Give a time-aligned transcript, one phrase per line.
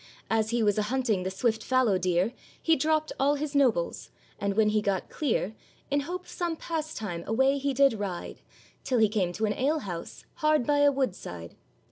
[0.31, 4.55] As he was a hunting the swift fallow deer, He dropped all his nobles; and
[4.55, 5.53] when he got clear,
[5.91, 8.41] In hope of some pastime away he did ride,
[8.83, 11.55] Till he came to an alehouse, hard by a wood side.